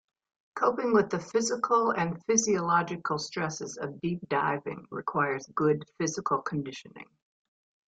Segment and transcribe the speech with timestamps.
[0.55, 7.05] Coping with the physical and physiological stresses of deep diving requires good physical conditioning.